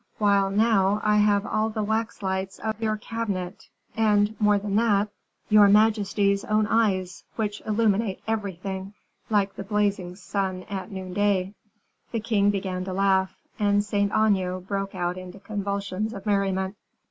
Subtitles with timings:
[0.17, 5.09] "While now I have all the wax lights of your cabinet, and more than that,
[5.47, 8.95] your majesty's own eyes, which illuminate everything,
[9.29, 11.53] like the blazing sun at noonday."
[12.11, 16.77] The king began to laugh; and Saint Aignan broke out into convulsions of merriment.